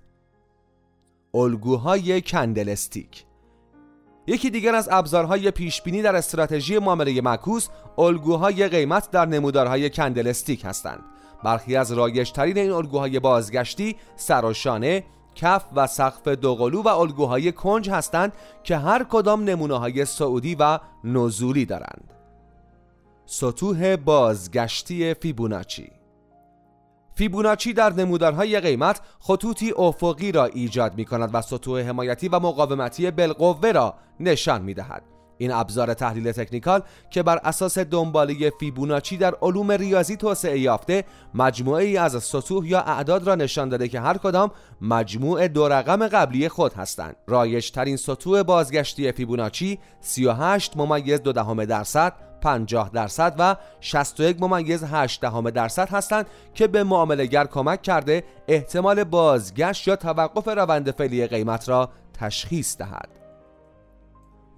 الگوهای 1.34 2.20
کندلستیک 2.20 3.24
یکی 4.26 4.50
دیگر 4.50 4.74
از 4.74 4.88
ابزارهای 4.92 5.50
پیشبینی 5.50 6.02
در 6.02 6.16
استراتژی 6.16 6.78
معامله 6.78 7.20
معکوس 7.20 7.68
الگوهای 7.98 8.68
قیمت 8.68 9.10
در 9.10 9.26
نمودارهای 9.26 9.90
کندلستیک 9.90 10.64
هستند. 10.64 11.02
برخی 11.44 11.76
از 11.76 11.92
رایجترین 11.92 12.58
این 12.58 12.70
الگوهای 12.70 13.20
بازگشتی 13.20 13.96
سراشانه 14.16 15.04
کف 15.34 15.64
و 15.76 15.86
سقف 15.86 16.28
دوقلو 16.28 16.82
و 16.82 16.88
الگوهای 16.88 17.52
کنج 17.52 17.90
هستند 17.90 18.32
که 18.64 18.76
هر 18.76 19.04
کدام 19.04 19.44
نمونه 19.44 19.74
های 19.74 20.04
سعودی 20.04 20.54
و 20.54 20.78
نزولی 21.04 21.64
دارند 21.64 22.10
سطوح 23.26 23.96
بازگشتی 23.96 25.14
فیبوناچی 25.14 25.90
فیبوناچی 27.14 27.72
در 27.72 27.92
نمودارهای 27.92 28.60
قیمت 28.60 29.00
خطوطی 29.20 29.72
افقی 29.76 30.32
را 30.32 30.44
ایجاد 30.44 30.94
می 30.94 31.04
کند 31.04 31.30
و 31.32 31.42
سطوح 31.42 31.80
حمایتی 31.80 32.28
و 32.28 32.38
مقاومتی 32.38 33.10
بالقوه 33.10 33.72
را 33.72 33.94
نشان 34.20 34.62
می 34.62 34.74
دهد. 34.74 35.02
این 35.40 35.52
ابزار 35.52 35.94
تحلیل 35.94 36.32
تکنیکال 36.32 36.82
که 37.10 37.22
بر 37.22 37.40
اساس 37.44 37.78
دنباله 37.78 38.50
فیبوناچی 38.60 39.16
در 39.16 39.34
علوم 39.42 39.72
ریاضی 39.72 40.16
توسعه 40.16 40.58
یافته 40.58 41.04
مجموعه 41.34 41.84
ای 41.84 41.96
از 41.96 42.24
سطوح 42.24 42.66
یا 42.66 42.80
اعداد 42.80 43.26
را 43.26 43.34
نشان 43.34 43.68
داده 43.68 43.88
که 43.88 44.00
هر 44.00 44.18
کدام 44.18 44.50
مجموع 44.80 45.48
دو 45.48 45.68
رقم 45.68 46.08
قبلی 46.08 46.48
خود 46.48 46.72
هستند 46.72 47.16
رایج 47.26 47.70
ترین 47.70 47.96
سطوح 47.96 48.42
بازگشتی 48.42 49.12
فیبوناچی 49.12 49.78
38 50.00 50.76
ممیز 50.76 51.22
دو 51.22 51.32
دهم 51.32 51.64
درصد 51.64 52.12
50 52.40 52.90
درصد 52.90 53.34
و 53.38 53.56
61 53.80 54.36
ممیز 54.40 54.84
8 54.84 55.20
دهم 55.20 55.50
درصد 55.50 55.88
هستند 55.88 56.26
که 56.54 56.66
به 56.66 56.84
معاملهگر 56.84 57.46
کمک 57.46 57.82
کرده 57.82 58.24
احتمال 58.48 59.04
بازگشت 59.04 59.88
یا 59.88 59.96
توقف 59.96 60.48
روند 60.48 60.90
فعلی 60.90 61.26
قیمت 61.26 61.68
را 61.68 61.90
تشخیص 62.14 62.76
دهد. 62.76 63.19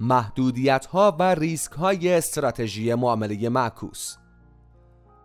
محدودیت 0.01 0.87
ها 0.87 1.17
و 1.19 1.35
ریسک 1.35 1.73
های 1.73 2.15
استراتژی 2.15 2.95
معامله 2.95 3.49
معکوس. 3.49 4.17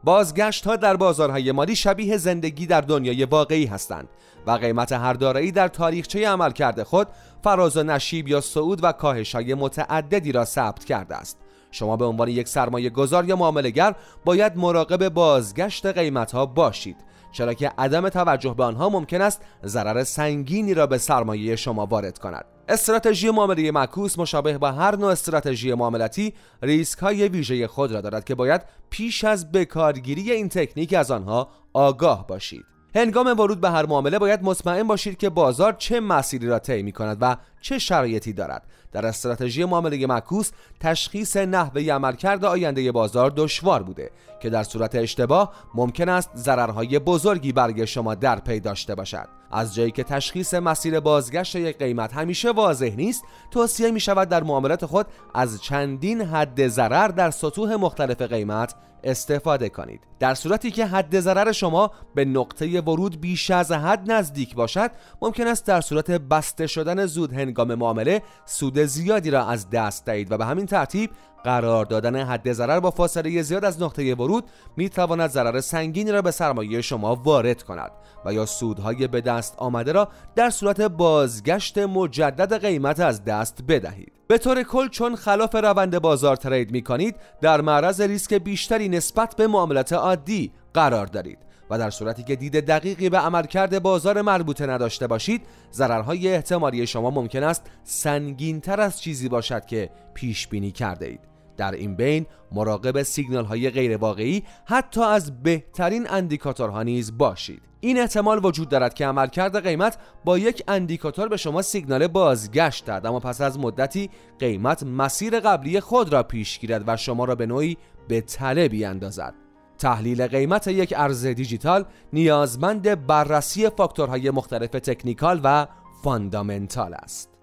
بازگشت 0.04 0.68
ها 0.68 0.76
در 0.76 0.96
بازارهای 0.96 1.52
مالی 1.52 1.76
شبیه 1.76 2.18
زندگی 2.18 2.66
در 2.66 2.82
دنیای 2.82 3.26
واقعی 3.26 3.66
هستند 3.66 4.08
و 4.48 4.52
قیمت 4.52 4.92
هر 4.92 5.14
دارایی 5.14 5.52
در 5.52 5.68
تاریخچه 5.68 6.30
عمل 6.30 6.52
کرده 6.52 6.84
خود 6.84 7.08
فراز 7.44 7.78
و 7.78 7.84
نشیب 7.84 8.28
یا 8.28 8.42
صعود 8.42 8.84
و 8.84 8.92
کاهش 8.92 9.36
های 9.36 9.54
متعددی 9.54 10.32
را 10.32 10.46
ثبت 10.46 10.86
کرده 10.86 11.16
است. 11.16 11.38
شما 11.72 11.98
به 11.98 12.06
عنوان 12.06 12.28
یک 12.28 12.48
سرمایه 12.48 12.90
گذار 12.90 13.26
یا 13.26 13.36
معاملهگر 13.36 13.96
باید 14.26 14.58
مراقب 14.58 15.10
بازگشت 15.10 15.86
قیمت 15.86 16.32
ها 16.32 16.46
باشید. 16.46 16.98
چرا 17.32 17.54
که 17.54 17.72
عدم 17.78 18.10
توجه 18.10 18.54
به 18.54 18.64
آنها 18.64 18.90
ممکن 18.90 19.22
است 19.22 19.42
ضرر 19.66 20.04
سنگینی 20.04 20.74
را 20.74 20.88
به 20.88 20.98
سرمایه 20.98 21.56
شما 21.56 21.86
وارد 21.86 22.20
کند. 22.20 22.46
استراتژی 22.70 23.30
معامله 23.30 23.72
معکوس 23.72 24.20
مشابه 24.20 24.58
با 24.58 24.72
هر 24.72 24.96
نوع 24.96 25.12
استراتژی 25.12 25.74
معاملاتی 25.74 26.34
ریسک 26.62 27.00
های 27.00 27.28
ویژه 27.28 27.68
خود 27.68 27.92
را 27.92 28.02
دارد 28.02 28.24
که 28.24 28.36
باید 28.36 28.62
پیش 28.90 29.24
از 29.24 29.52
بکارگیری 29.52 30.32
این 30.32 30.50
تکنیک 30.50 30.94
از 30.94 31.12
آنها 31.12 31.50
آگاه 31.74 32.28
باشید. 32.28 32.77
هنگام 32.98 33.28
ورود 33.28 33.62
به 33.62 33.70
هر 33.70 33.86
معامله 33.86 34.20
باید 34.20 34.44
مطمئن 34.44 34.84
باشید 34.84 35.18
که 35.18 35.30
بازار 35.30 35.74
چه 35.74 36.00
مسیری 36.00 36.48
را 36.48 36.60
طی 36.60 36.84
می 36.84 36.92
کند 36.92 37.18
و 37.22 37.38
چه 37.62 37.80
شرایطی 37.80 38.34
دارد. 38.34 38.64
در 38.92 39.06
استراتژی 39.06 39.66
معامله 39.66 40.08
معکوس 40.08 40.52
تشخیص 40.80 41.38
نحوه 41.38 41.82
عملکرد 41.82 42.46
آینده 42.46 42.92
بازار 42.92 43.34
دشوار 43.36 43.84
بوده 43.84 44.12
که 44.42 44.50
در 44.50 44.64
صورت 44.64 44.96
اشتباه 44.96 45.54
ممکن 45.74 46.10
است 46.10 46.30
ضررهای 46.36 47.00
بزرگی 47.00 47.52
برای 47.52 47.88
شما 47.88 48.16
در 48.16 48.40
پی 48.40 48.60
داشته 48.60 48.96
باشد. 48.96 49.28
از 49.52 49.76
جایی 49.76 49.92
که 49.92 50.04
تشخیص 50.04 50.54
مسیر 50.54 51.00
بازگشت 51.00 51.56
یک 51.56 51.78
قیمت 51.78 52.14
همیشه 52.14 52.52
واضح 52.52 52.96
نیست 52.96 53.24
توصیه 53.52 53.92
می 53.92 54.00
شود 54.00 54.30
در 54.30 54.44
معاملات 54.44 54.86
خود 54.86 55.08
از 55.34 55.62
چندین 55.62 56.22
حد 56.22 56.68
ضرر 56.68 57.08
در 57.08 57.32
سطوح 57.32 57.76
مختلف 57.76 58.22
قیمت 58.22 58.76
استفاده 59.04 59.70
کنید. 59.70 60.02
در 60.20 60.34
صورتی 60.34 60.72
که 60.72 60.86
حد 60.86 61.20
ضرر 61.20 61.52
شما 61.52 61.92
به 62.16 62.26
نقطه 62.26 62.82
ورود 62.82 63.22
بیش 63.22 63.52
از 63.52 63.72
حد 63.72 64.12
نزدیک 64.12 64.56
باشد 64.56 64.92
ممکن 65.22 65.48
است 65.48 65.66
در 65.66 65.82
صورت 65.82 66.12
بسته 66.12 66.68
شدن 66.68 67.06
زود 67.06 67.34
هنگام 67.34 67.76
معامله 67.76 68.22
سود 68.46 68.80
زیادی 68.80 69.32
را 69.32 69.46
از 69.46 69.70
دست 69.70 70.06
دهید 70.06 70.32
و 70.32 70.38
به 70.38 70.46
همین 70.46 70.66
ترتیب 70.66 71.10
قرار 71.44 71.86
دادن 71.86 72.16
حد 72.16 72.52
ضرر 72.52 72.80
با 72.80 72.92
فاصله 72.92 73.42
زیاد 73.42 73.66
از 73.66 73.82
نقطه 73.82 74.16
ورود 74.16 74.44
می 74.78 74.90
تواند 74.90 75.30
ضرر 75.30 75.62
سنگینی 75.62 76.12
را 76.12 76.22
به 76.22 76.32
سرمایه 76.32 76.82
شما 76.82 77.16
وارد 77.16 77.64
کند 77.64 77.92
و 78.26 78.34
یا 78.34 78.46
سودهای 78.46 79.08
به 79.08 79.22
دست 79.22 79.56
آمده 79.58 79.92
را 79.92 80.08
در 80.36 80.50
صورت 80.50 80.82
بازگشت 80.82 81.78
مجدد 81.78 82.62
قیمت 82.62 83.00
از 83.00 83.24
دست 83.26 83.60
بدهید. 83.68 84.17
به 84.28 84.38
طور 84.38 84.64
کل 84.64 84.88
چون 84.88 85.16
خلاف 85.16 85.56
روند 85.56 86.00
بازار 86.00 86.36
ترید 86.36 86.72
می 86.72 86.82
کنید 86.82 87.16
در 87.42 87.62
معرض 87.62 88.02
ریسک 88.02 88.34
بیشتری 88.34 88.90
نسبت 88.90 89.36
به 89.36 89.48
معاملات 89.48 89.94
عادی 89.94 90.52
قرار 90.74 91.06
دارید 91.06 91.38
و 91.70 91.78
در 91.78 91.90
صورتی 91.90 92.24
که 92.24 92.36
دید 92.36 92.60
دقیقی 92.66 93.10
به 93.10 93.18
عملکرد 93.18 93.82
بازار 93.82 94.22
مربوطه 94.22 94.66
نداشته 94.66 95.08
باشید 95.08 95.42
ضررهای 95.74 96.34
احتمالی 96.34 96.88
شما 96.88 97.10
ممکن 97.10 97.44
است 97.44 97.64
سنگینتر 97.84 98.82
از 98.82 99.02
چیزی 99.02 99.30
باشد 99.30 99.66
که 99.66 99.90
پیش 100.14 100.48
بینی 100.48 100.72
کرده 100.72 101.06
اید. 101.06 101.37
در 101.58 101.72
این 101.72 101.96
بین 101.96 102.26
مراقب 102.52 103.04
سیگنال 103.04 103.46
های 103.46 103.70
غیر 103.70 103.98
واقعی 103.98 104.44
حتی 104.66 105.02
از 105.02 105.44
بهترین 105.44 106.10
اندیکاتورها 106.10 106.84
نیز 106.84 107.18
باشید. 107.18 107.62
این 107.80 108.00
احتمال 108.00 108.46
وجود 108.46 108.70
دارد 108.70 108.94
که 108.94 109.08
عملکرد 109.08 109.64
قیمت 109.64 109.98
با 110.26 110.38
یک 110.38 110.64
اندیکاتور 110.68 111.28
به 111.28 111.38
شما 111.38 111.62
سیگنال 111.62 112.08
بازگشت 112.08 112.86
دهد. 112.86 113.06
اما 113.06 113.20
پس 113.20 113.42
از 113.42 113.60
مدتی 113.60 114.10
قیمت 114.40 114.84
مسیر 114.84 115.40
قبلی 115.40 115.80
خود 115.80 116.14
را 116.14 116.24
پیش 116.24 116.60
گیرد 116.60 116.84
و 116.88 116.98
شما 116.98 117.26
را 117.26 117.36
به 117.36 117.46
نوعی 117.46 117.78
به 118.08 118.22
تله 118.22 118.68
بیاندازد. 118.68 119.34
تحلیل 119.78 120.28
قیمت 120.28 120.68
یک 120.68 120.94
ارز 120.98 121.26
دیجیتال 121.26 121.86
نیازمند 122.14 123.08
بررسی 123.08 123.70
فاکتورهای 123.70 124.30
مختلف 124.32 124.70
تکنیکال 124.70 125.42
و 125.44 125.68
فاندامنتال 126.04 126.94
است. 126.94 127.37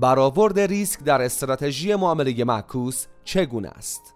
برآورد 0.00 0.60
ریسک 0.60 1.00
در 1.00 1.22
استراتژی 1.22 1.94
معامله 1.94 2.44
معکوس 2.44 3.06
چگونه 3.24 3.68
است؟ 3.68 4.14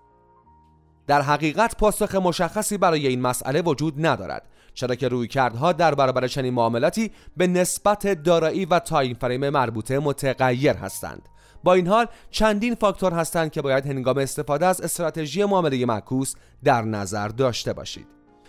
در 1.06 1.22
حقیقت 1.22 1.76
پاسخ 1.76 2.14
مشخصی 2.14 2.78
برای 2.78 3.06
این 3.06 3.20
مسئله 3.20 3.62
وجود 3.62 4.06
ندارد 4.06 4.48
چرا 4.74 4.94
که 4.94 5.08
رویکردها 5.08 5.72
در 5.72 5.94
برابر 5.94 6.26
چنین 6.26 6.54
معاملاتی 6.54 7.10
به 7.36 7.46
نسبت 7.46 8.22
دارایی 8.22 8.64
و 8.64 8.78
تایم 8.78 9.16
فریم 9.20 9.48
مربوطه 9.48 9.98
متغیر 9.98 10.76
هستند. 10.76 11.28
با 11.64 11.74
این 11.74 11.86
حال 11.86 12.06
چندین 12.30 12.74
فاکتور 12.74 13.12
هستند 13.12 13.50
که 13.50 13.62
باید 13.62 13.86
هنگام 13.86 14.18
استفاده 14.18 14.66
از 14.66 14.80
استراتژی 14.80 15.44
معامله 15.44 15.86
معکوس 15.86 16.34
در 16.64 16.82
نظر 16.82 17.28
داشته 17.28 17.72
باشید. 17.72 18.06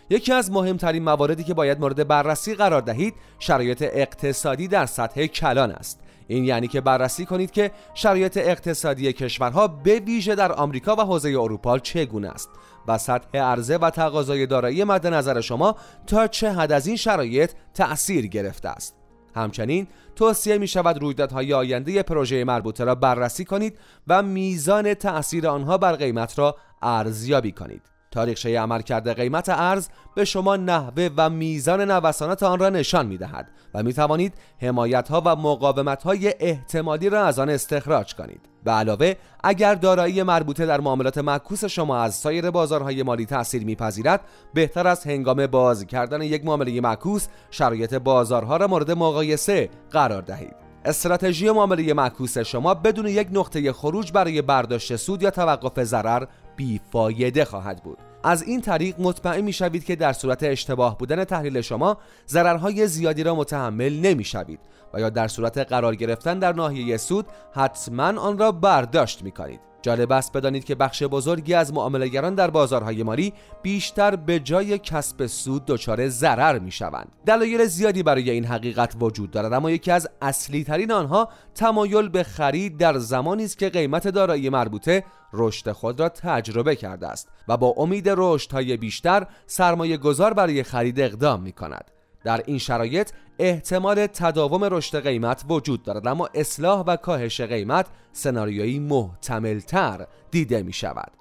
یکی 0.10 0.34
از 0.34 0.52
مهمترین 0.52 1.04
مواردی 1.04 1.44
که 1.44 1.54
باید 1.54 1.80
مورد 1.80 2.08
بررسی 2.08 2.56
قرار 2.56 2.82
دهید 2.82 3.14
شرایط 3.40 3.84
اقتصادی 3.92 4.68
در 4.68 4.86
سطح 4.86 5.26
کلان 5.26 5.72
است. 5.72 6.00
این 6.32 6.46
یعنی 6.46 6.68
که 6.68 6.82
بررسی 6.82 7.26
کنید 7.26 7.52
که 7.52 7.72
شرایط 7.94 8.38
اقتصادی 8.38 9.14
کشورها 9.14 9.68
به 9.68 10.00
ویژه 10.00 10.36
در 10.36 10.52
آمریکا 10.52 10.96
و 10.96 11.02
حوزه 11.02 11.30
اروپا 11.30 11.80
چگونه 11.80 12.30
است 12.30 12.50
و 12.88 12.98
سطح 12.98 13.38
عرضه 13.38 13.78
و 13.78 13.90
تقاضای 13.90 14.46
دارایی 14.46 14.84
مد 14.84 15.08
نظر 15.08 15.42
شما 15.42 15.76
تا 16.08 16.28
چه 16.28 16.52
حد 16.52 16.72
از 16.72 16.88
این 16.88 16.96
شرایط 16.96 17.52
تأثیر 17.74 18.28
گرفته 18.28 18.70
است. 18.70 18.96
همچنین 19.36 19.88
توصیه 20.16 20.58
می 20.58 20.68
شود 20.68 21.02
رویدادهای 21.02 21.54
آینده 21.54 22.04
پروژه 22.04 22.44
مربوطه 22.44 22.84
را 22.84 22.96
بررسی 22.96 23.46
کنید 23.46 23.78
و 24.08 24.24
میزان 24.24 24.94
تأثیر 24.94 25.48
آنها 25.48 25.78
بر 25.78 25.96
قیمت 25.96 26.40
را 26.40 26.56
ارزیابی 26.82 27.52
کنید. 27.52 27.82
تاریخچه 28.12 28.60
عملکرد 28.60 29.16
قیمت 29.16 29.50
ارز 29.50 29.90
به 30.16 30.26
شما 30.26 30.56
نحوه 30.56 31.10
و 31.18 31.30
میزان 31.30 31.92
نوسانات 31.92 32.44
آن 32.44 32.60
را 32.60 32.70
نشان 32.70 33.06
می 33.06 33.18
دهد 33.18 33.48
و 33.74 33.84
می 33.84 33.94
توانید 33.94 34.34
حمایت 34.62 35.10
ها 35.10 35.22
و 35.26 35.36
مقاومت 35.36 36.04
های 36.04 36.34
احتمالی 36.40 37.10
را 37.10 37.26
از 37.26 37.40
آن 37.40 37.50
استخراج 37.50 38.16
کنید. 38.16 38.42
به 38.64 38.72
علاوه 38.72 39.14
اگر 39.44 39.76
دارایی 39.76 40.24
مربوطه 40.24 40.66
در 40.66 40.80
معاملات 40.82 41.18
معکوس 41.18 41.66
شما 41.66 41.98
از 41.98 42.16
سایر 42.16 42.52
بازارهای 42.52 43.04
مالی 43.04 43.26
تاثیر 43.26 43.64
میپذیرد 43.66 44.22
بهتر 44.54 44.88
است 44.88 45.08
هنگام 45.08 45.48
باز 45.48 45.86
کردن 45.86 46.22
یک 46.22 46.46
معامله 46.46 46.82
معکوس 46.82 47.28
شرایط 47.52 47.94
بازارها 47.94 48.58
را 48.58 48.68
مورد 48.68 48.92
مقایسه 48.92 49.70
قرار 49.92 50.22
دهید. 50.22 50.72
استراتژی 50.86 51.52
معامله 51.52 51.94
معکوس 51.94 52.38
شما 52.38 52.74
بدون 52.74 53.08
یک 53.08 53.28
نقطه 53.32 53.74
خروج 53.74 54.12
برای 54.12 54.42
برداشت 54.42 54.96
سود 54.96 55.24
یا 55.24 55.30
توقف 55.30 55.84
ضرر 55.84 56.26
بیفایده 56.62 57.46
خواهد 57.46 57.84
بود. 57.84 57.98
از 58.24 58.44
این 58.44 58.62
طریق 58.62 58.96
مطمئن 59.00 59.42
می 59.42 59.54
شوید 59.54 59.86
که 59.86 59.96
در 59.96 60.14
صورت 60.14 60.44
اشتباه 60.44 60.98
بودن 60.98 61.24
تحلیل 61.24 61.62
شما 61.62 61.98
ضررهای 62.28 62.88
زیادی 62.88 63.24
را 63.24 63.36
متحمل 63.36 64.00
نمی 64.00 64.24
شوید 64.24 64.60
و 64.94 65.00
یا 65.00 65.10
در 65.10 65.28
صورت 65.28 65.58
قرار 65.58 65.96
گرفتن 65.96 66.40
در 66.40 66.54
ناحیه 66.54 66.98
سود 66.98 67.26
حتما 67.54 68.22
آن 68.22 68.38
را 68.38 68.52
برداشت 68.52 69.24
می 69.24 69.32
کنید 69.32 69.71
جالب 69.82 70.12
است 70.12 70.34
بدانید 70.34 70.66
که 70.66 70.76
بخش 70.76 71.04
بزرگی 71.04 71.54
از 71.54 71.74
معاملهگران 71.74 72.36
در 72.36 72.50
بازارهای 72.50 73.04
مالی 73.04 73.34
بیشتر 73.62 74.16
به 74.16 74.40
جای 74.40 74.78
کسب 74.78 75.26
سود 75.26 75.66
دچار 75.66 76.08
ضرر 76.08 76.60
می 76.60 76.72
شوند. 76.72 77.12
دلایل 77.26 77.66
زیادی 77.66 78.04
برای 78.04 78.30
این 78.30 78.46
حقیقت 78.46 78.96
وجود 79.00 79.32
دارد 79.32 79.54
اما 79.54 79.72
یکی 79.72 79.92
از 79.92 80.10
اصلی 80.22 80.64
ترین 80.64 80.92
آنها 80.92 81.30
تمایل 81.56 82.10
به 82.10 82.24
خرید 82.24 82.78
در 82.78 82.98
زمانی 82.98 83.44
است 83.44 83.58
که 83.58 83.70
قیمت 83.70 84.08
دارایی 84.08 84.50
مربوطه 84.50 85.04
رشد 85.34 85.72
خود 85.72 86.00
را 86.00 86.10
تجربه 86.10 86.76
کرده 86.76 87.08
است 87.08 87.30
و 87.48 87.58
با 87.58 87.74
امید 87.78 88.10
رشدهای 88.10 88.78
بیشتر 88.78 89.28
سرمایه 89.48 89.98
گذار 89.98 90.34
برای 90.34 90.64
خرید 90.64 91.00
اقدام 91.00 91.42
می 91.42 91.52
کند. 91.52 91.92
در 92.24 92.44
این 92.46 92.58
شرایط 92.58 93.12
احتمال 93.40 94.08
تداوم 94.08 94.64
رشد 94.64 95.04
قیمت 95.04 95.44
وجود 95.50 95.84
دارد 95.84 96.08
اما 96.08 96.30
اصلاح 96.34 96.80
و 96.80 96.96
کاهش 96.96 97.42
قیمت 97.42 97.88
سناریویی 98.14 98.80
محتملتر 98.80 100.08
دیده 100.32 100.64
می 100.64 100.74
شود 100.74 101.12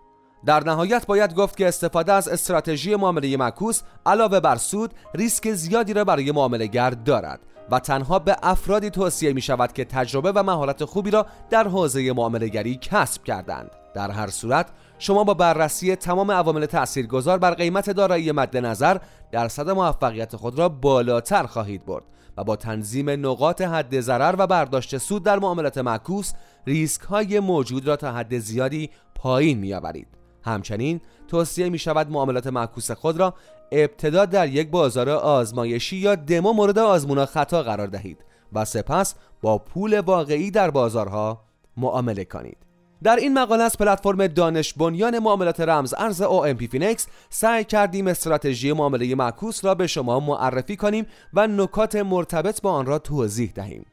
در 0.47 0.65
نهایت 0.65 1.07
باید 1.07 1.35
گفت 1.35 1.57
که 1.57 1.69
استفاده 1.69 2.13
از 2.13 2.29
استراتژی 2.29 2.97
معامله 2.97 3.37
معکوس 3.37 3.83
علاوه 4.07 4.41
بر 4.41 4.57
سود 4.57 4.95
ریسک 5.15 5.53
زیادی 5.53 5.93
را 5.93 6.05
برای 6.05 6.33
معامله 6.33 6.91
دارد 7.05 7.41
و 7.71 7.79
تنها 7.79 8.19
به 8.19 8.37
افرادی 8.43 8.91
توصیه 8.91 9.33
می 9.33 9.41
شود 9.41 9.73
که 9.73 9.85
تجربه 9.85 10.33
و 10.33 10.43
مهارت 10.43 10.85
خوبی 10.85 11.11
را 11.11 11.27
در 11.51 11.69
حوزه 11.69 12.13
معاملهگری 12.13 12.79
کسب 12.83 13.25
کردند. 13.25 13.71
در 13.95 14.11
هر 14.11 14.27
صورت 14.27 14.67
شما 15.01 15.25
با 15.25 15.35
بررسی 15.35 15.97
تمام 15.97 16.31
عوامل 16.31 16.67
تاثیرگذار 16.67 17.39
بر 17.39 17.55
قیمت 17.55 17.91
دارایی 17.91 18.33
مد 18.33 18.57
نظر 18.57 18.99
درصد 19.33 19.71
موفقیت 19.71 20.37
خود 20.37 20.59
را 20.59 20.69
بالاتر 20.69 21.43
خواهید 21.47 21.87
برد 21.87 22.05
و 22.37 22.45
با 22.45 22.57
تنظیم 22.57 23.11
نقاط 23.11 23.63
حد 23.63 24.01
ضرر 24.01 24.35
و 24.39 24.47
برداشت 24.47 24.99
سود 24.99 25.23
در 25.23 25.39
معاملات 25.39 25.79
معکوس 25.79 26.33
ریسک 26.67 27.01
های 27.03 27.41
موجود 27.41 27.89
را 27.89 27.97
تا 27.97 28.13
حد 28.13 28.39
زیادی 28.39 28.91
پایین 29.15 29.59
می 29.59 29.75
آورید. 29.75 30.09
همچنین 30.43 31.01
توصیه 31.29 31.69
می 31.69 31.79
شود 31.79 32.11
معاملات 32.11 32.47
معکوس 32.47 32.91
خود 32.91 33.17
را 33.17 33.35
ابتدا 33.73 34.25
در 34.25 34.49
یک 34.49 34.71
بازار 34.71 35.11
آزمایشی 35.11 35.97
یا 35.97 36.15
دمو 36.15 36.53
مورد 36.53 36.79
آزمون 36.79 37.25
خطا 37.25 37.63
قرار 37.63 37.87
دهید 37.87 38.25
و 38.53 38.65
سپس 38.65 39.15
با 39.43 39.59
پول 39.59 40.01
واقعی 40.01 40.51
در 40.51 40.71
بازارها 40.71 41.45
معامله 41.77 42.25
کنید. 42.25 42.70
در 43.03 43.17
این 43.17 43.39
مقاله 43.39 43.63
از 43.63 43.79
پلتفرم 43.79 44.27
دانش 44.27 44.75
بنیان 44.75 45.19
معاملات 45.19 45.61
رمز 45.61 45.95
ارز 45.99 46.23
OMP 46.23 46.69
Finex 46.71 47.07
سعی 47.31 47.65
کردیم 47.65 48.07
استراتژی 48.07 48.73
معامله 48.73 49.15
معکوس 49.15 49.65
را 49.65 49.75
به 49.75 49.87
شما 49.87 50.21
معرفی 50.21 50.77
کنیم 50.77 51.07
و 51.35 51.47
نکات 51.47 51.97
مرتبط 51.97 52.63
با 52.63 52.73
آن 52.73 52.87
را 52.87 52.99
توضیح 52.99 53.53
دهیم. 53.55 53.87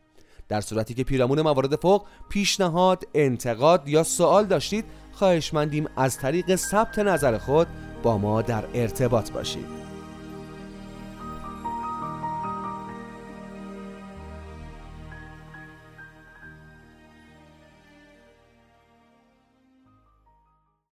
در 0.50 0.62
صورتی 0.62 0.94
که 0.94 1.04
پیرامون 1.04 1.42
موارد 1.42 1.76
فوق 1.76 2.06
پیشنهاد، 2.30 3.04
انتقاد 3.14 3.88
یا 3.88 4.04
سوال 4.04 4.46
داشتید 4.46 4.86
خواهشمندیم 5.14 5.88
از 5.98 6.18
طریق 6.18 6.56
ثبت 6.56 7.00
نظر 7.00 7.38
خود 7.38 7.68
با 8.04 8.18
ما 8.18 8.42
در 8.42 8.64
ارتباط 8.74 9.32
باشید. 9.32 9.87